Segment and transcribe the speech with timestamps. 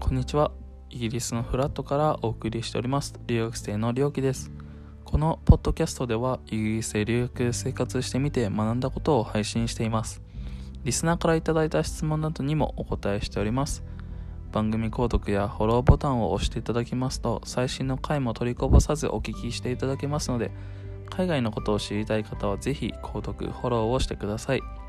[0.00, 0.50] こんにちは。
[0.90, 3.14] イギリスのフラットからお送りしております。
[3.26, 4.50] 留学生のりょうきです。
[5.04, 10.20] このポッドキャストではイギリスで留学生活してみて学んだことを配信しています。
[10.82, 13.84] リスナーからいただいた質問などにもお答えしております。
[14.50, 20.52] 番組購読やフォローボタンを押していただきますと最新の回も取りこぼさずお聞きしていただけますので
[21.10, 24.83] 海外のことを知りたい方はぜひ購読フォローをしてください。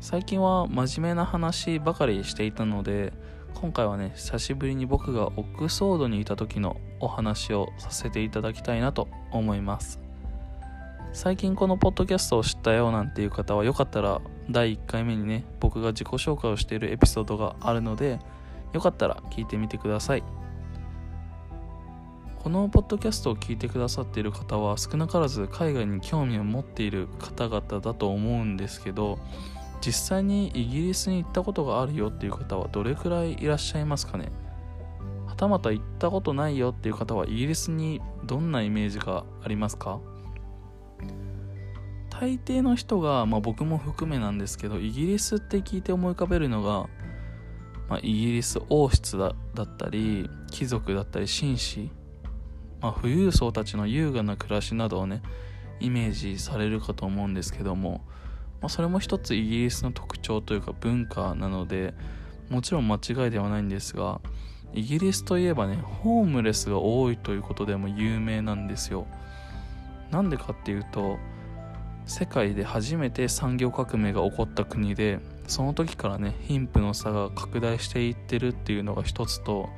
[0.00, 3.12] 最近は真面目な話ばかりしていたので
[3.54, 10.00] 今回はね久しぶりに僕がオックスフォードにいた時のお話をさせていただきたいなと思います。
[11.12, 18.20] 最近このポッドキャストを知ったよなんていう方はよかったら第1回目にね僕が自己紹介をしているエピソードがあるので
[18.72, 20.22] よかったら聞いてみてください。
[22.42, 29.18] このポッドキャストを聞いてくださっている方は少なからず海外に興味を持っている方々だと思うんですけど
[29.80, 34.30] 実際にイギリスに行ったことがあるよっていう方はどれくらいいらっしゃいますかね？
[35.26, 40.00] はたまた行ったことないよっていう方はイギリスにどんなイメージがありますか？
[42.10, 46.86] 大抵の人が、まあ、僕も含めなんですけどイギリスって聞いて思い浮かべるのが、
[47.88, 51.90] まあ、イギリス王室だったり貴族だったり紳士、
[52.82, 55.22] まあ、富裕層たちの優雅な暮らしなどをね
[55.78, 58.04] イメージされるかと思うんですけども
[58.60, 61.94] まあ、それも一つイギリスの特徴というか文化なので
[62.50, 64.20] もちろん間違いではないんですが
[64.72, 69.06] イギリスといえばねホームレスが多いということでも有名なんですよ。
[70.10, 71.18] なんでかっていうと
[72.04, 79.68] 世界で初めて産業革命が起こった国でその時からね貧富の差が拡大していってるっていうのが一つと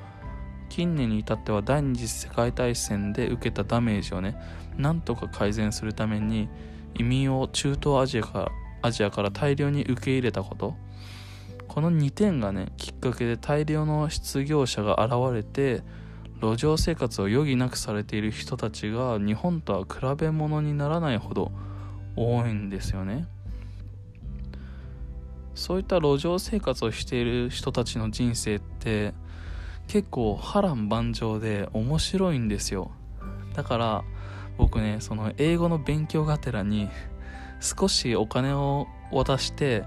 [0.71, 4.37] 近年に至っては第二次世界大戦で受けたダメージをね
[4.79, 6.49] なんとか改善するために
[6.95, 10.75] 移民を中東アジアからアジアから大量に受け入れたこと。
[11.69, 15.83] この2点がねきっかけで大量の失業者が現れて
[16.43, 21.51] 路上生活を余儀なくされている人たちが日本とは比べ物にならないほど
[22.15, 23.27] 多いんですよね。
[25.55, 29.15] そういった路上生活をしている人たちの人生って
[29.87, 32.91] 結構波乱万丈で面白いんですよ。
[33.55, 34.05] だから
[34.59, 36.89] 僕ねその英語の勉強がてらに
[37.63, 39.85] 少しお金を渡して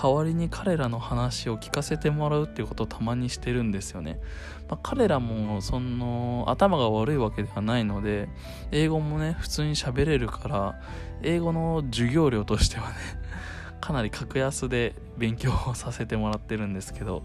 [0.00, 4.20] 代わりに彼らの話を聞かせてもらうっていうことをたまにしてるんですよね、
[4.68, 8.28] まあ、彼らもその頭が悪いわけではないので
[8.70, 10.80] 英語もね普通に喋れるから
[11.22, 12.94] 英語の授業料としてはね
[13.80, 17.22] かなり格安で勉強をさせてもらってるんですけど。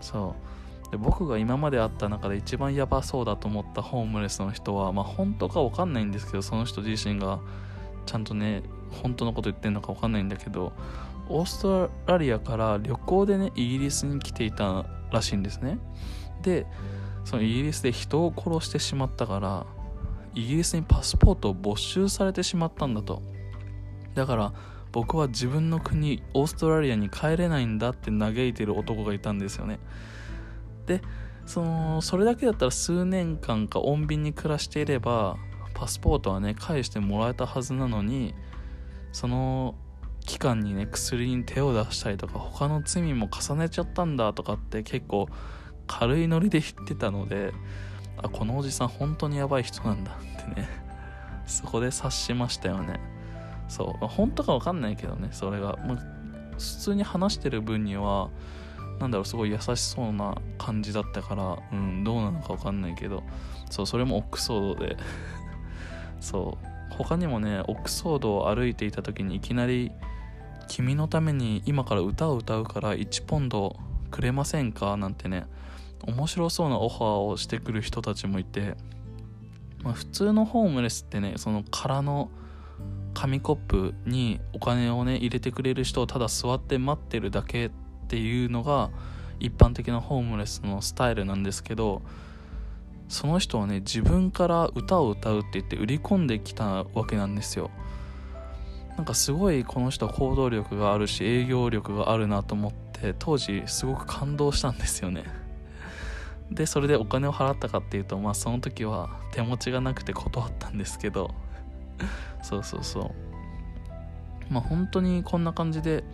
[0.00, 0.48] そう。
[0.90, 7.40] で僕が今まで会った中で一番ヤバそうだと思ったホームレスの人はまあ本当か分かんないんですけどその人自身が
[8.06, 10.72] ちゃんとね本当のこと言ってんのか分かんないんだけど
[11.28, 15.78] オーストラリアから旅行でねイギリスに来ていたらしいんですね。
[16.42, 16.66] で
[17.24, 19.66] そのイギリスで人を殺してしまったから
[20.34, 23.22] イギリスにパスポートを没収されてしまったんだと。
[24.14, 24.52] だから
[24.92, 29.78] 僕は自分の国オーストラリアに帰れないんだって嘆いてる男がいたんですよね。
[30.86, 31.02] で
[31.44, 35.36] そのそれだけだったら数年間か穏便に暮らしていれば
[35.74, 38.34] パスポートはね返してもらえたはずなのに
[39.18, 39.74] その
[40.20, 45.28] 期間にね薬に手を出したりとか他の罪も重ねちゃったんだとかって結構
[45.88, 47.52] 軽いノリで言ってたので
[48.18, 50.68] あこのおじさん本当にやばい人なんだってね。
[51.46, 53.00] そこで察しましたよね。
[53.66, 55.30] そう、まあ、本当か分かんないけどね。
[55.32, 55.96] それが、まあ、
[56.52, 58.30] 普通に話してる分には
[59.00, 63.24] なんだろうすごい優しそうな感じだったからうんどうなのか分かんないけど。
[63.68, 64.96] そうそれもオックソードで。
[66.20, 66.77] そう。
[66.90, 69.92] 他にもねオックスフォードを歩いていた時にいきなり
[70.68, 73.76] 「君のために今から歌を歌うから1ポンド
[74.10, 75.46] くれませんか?」なんてね
[76.06, 78.76] 面白そうなオファーをしてくる人たちもいて、
[79.82, 82.30] まあ、普通のホームレスってねその空の
[83.14, 87.70] 紙コップにお金をね入れてくれる人をただ座って待ってるだけっ
[88.06, 88.90] ていうのが
[89.40, 92.02] 一般的なホームレスのスタイルなんですけど
[93.08, 97.70] その人はね自分から歌を歌うって言って売り込んできたわけなんですよ。
[98.96, 105.24] なんかすごいこの人は行動力があるし営業力があるなと思って当時すごく感動したんですよね。
[106.50, 111.30] でそれでお金を払ったかっていうとまあその時は手持ちがなくて断ったんですけど。
[112.42, 114.52] そうそうそう。
[114.52, 116.04] まあ本当にこんな感じで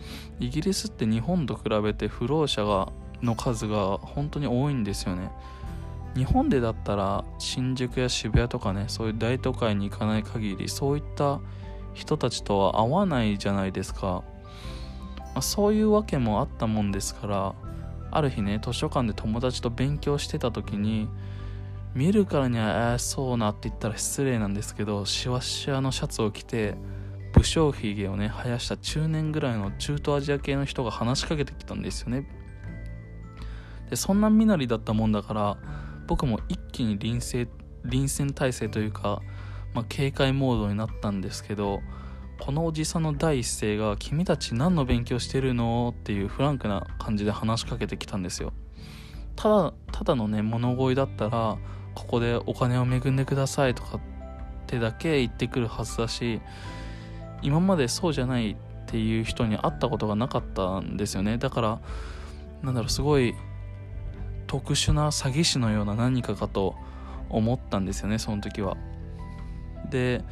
[0.40, 2.92] イギリスって日本と比べて不老者が
[3.22, 5.30] の数が本当に多いんですよね。
[6.16, 11.40] 日本でだったら新宿や渋谷とかねそういう大都会に行かない限りそういった
[11.92, 14.24] 人たちとは会わないじゃないですか。
[15.34, 17.54] まあ、そういうわけもあったもんですから
[18.12, 21.08] ある日ね図書館で友達と勉強してた時に
[21.94, 26.76] 見るからには怪しそうなって言ったら失礼なんですけどシワシワのシャツを着て
[27.32, 32.28] 武将髭をね生やした中年ぐらいの中東アジア系の人が話しかけてきたんですよね。
[33.90, 35.56] でそんな身なりだったもんだから
[36.06, 37.48] 僕も一気に臨戦
[37.84, 39.20] 臨戦態勢というか、
[39.74, 41.80] まあ、警戒モードになったんですけど
[42.40, 48.52] このおじさんの第一声が「君たち何の勉強してるの?」っていうフランクな感じで話しかけてきたんですよ
[49.36, 51.56] ただただのね物乞いだったら
[51.94, 54.00] ここでお金を恵んでくださいとかっ
[54.66, 56.40] てだけ言ってくるはずだし
[57.42, 58.56] 今までそうじゃないっ
[58.86, 61.80] ていう人に会ったことがなかったんですよねだから
[62.62, 63.34] なんだろうすごい
[64.54, 66.76] 特殊な詐欺師のような何かかと
[67.28, 68.76] 思ったんですよねその時は。
[69.90, 70.22] で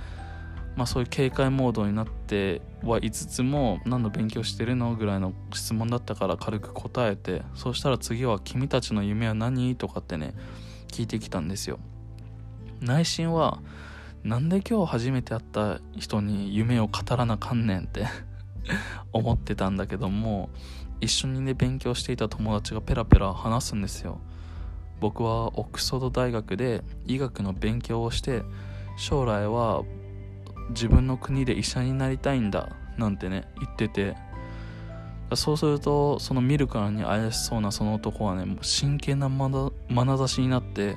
[0.77, 9.75] まあそういう警戒モードになってはいつつも何の勉強してるのぐらいの質問だったから軽く答えてそしたら次は君たちの夢は何？
[9.75, 10.35] とかってね
[10.87, 11.81] 聞いてきたんですよ。
[12.81, 13.61] 内心は
[14.23, 18.07] なんで今日初めて会った人に夢を語らなかんねんって
[19.13, 20.49] 思ってたんだけども
[21.03, 24.21] 一緒にね勉強していた友達がペラペラ話すんですよ。
[25.01, 28.43] 僕はオックスフォード大学で医学の勉強をして
[28.97, 29.83] 将来は
[30.71, 34.17] 自分の国で医者になりたいんだなんてね言ってて。
[35.35, 40.97] そうするとその見るからに怪しそうなその男はね真剣なまなざしになって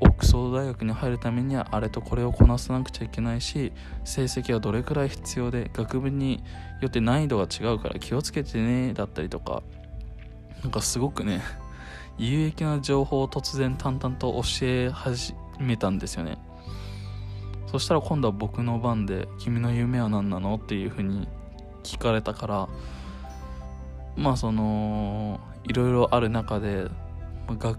[0.00, 3.72] オックスフォード大学に入るためにはあれとこれをこなさなくちゃいけないし
[4.04, 6.42] 成績はどれくらい必要で学部に
[6.80, 9.62] よって難易度が違うから気をつけてねだったりとか
[10.62, 11.42] なんかすごくね
[12.18, 16.38] 有益な情報を突然淡々と教え始めたんですよね
[17.66, 21.28] そしたら今度は僕の番で「君の夢は何なの?」っていうふうに
[21.82, 22.68] 聞かれたから
[24.16, 26.88] まあそのいろいろある中で
[27.48, 27.78] 学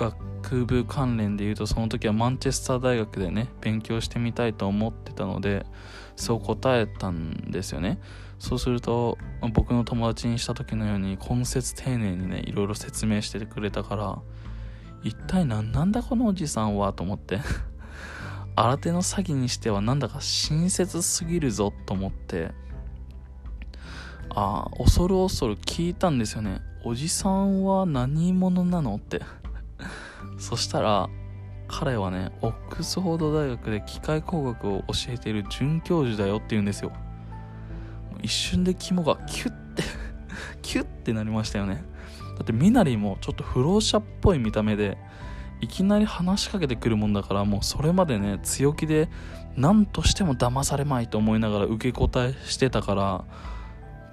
[0.00, 5.66] 学部関連で言うとその時はマンチェスター大学でね勉強してみたいと思ってたので
[6.16, 8.00] そう答えたんですよね。
[8.38, 9.18] そうすると
[9.52, 14.18] 僕の友達にした時のように根節丁寧にねいろいろ説明してくれたから
[15.02, 17.40] 一体何なんだこのおじさんはと思って。
[18.56, 22.52] 新手の詐欺にしてはなんだか親切すぎるぞと思って。
[24.30, 26.60] ああ恐る恐る聞いたんですよね。
[26.82, 29.20] おじさんは何者なのって。
[30.40, 31.08] そしたら
[31.68, 36.92] 彼はねオックスフォード大学で機械工学を教えている准教授だよって言うんですよ。
[38.22, 39.82] 一瞬で肝がキュッて
[40.62, 41.84] キュッてなりましたよね。
[42.36, 44.98] だってミナリもちょっと不老者っぽい見た目で
[45.60, 49.10] いきなり話しかけてくるもんだからもうそれまでね強気で
[49.56, 53.24] 何としても騙されまいと思いながら受け答えしてたから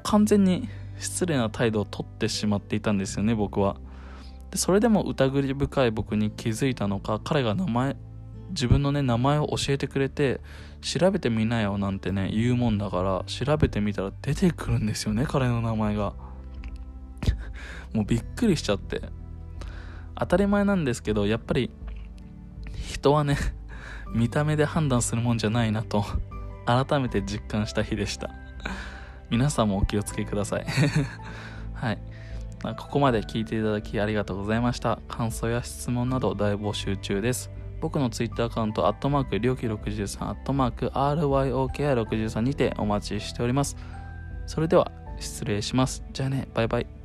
[0.03, 0.67] 完全に
[0.99, 3.77] 失礼な態度をとってしまっていたんですよね僕は。
[4.51, 7.95] でそれでも疑り深い僕に気づいたのか彼が名前
[8.49, 10.39] 自分のね名前を教えてくれて
[10.81, 16.13] 調べてみなよなんてね言うもんだから調べてみたら出てくるんですよね彼の名前が。
[17.93, 19.01] もうびっくりしちゃって。
[20.19, 21.69] 当たり前なんですけどやっぱり
[22.73, 23.37] 人はね
[24.15, 26.03] 見た目で判断するもんじゃないなと
[26.65, 28.31] 改めて実感した日でした。
[29.29, 30.65] 皆さんもお気をつけください。
[31.73, 31.99] はい。
[32.77, 43.77] ここまで聞いていただきありがとうございました感想や質問など大募集中です僕の Twitter アカウント、アットマーク、りょうき63、アットマーク、ryokr63 にてお待ちしております。
[44.45, 46.03] それでは、失礼します。
[46.11, 46.96] じゃあね、バイバイ。